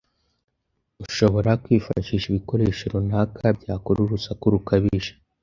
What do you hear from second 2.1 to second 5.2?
ibikoresho runaka byakora urusaku rukabije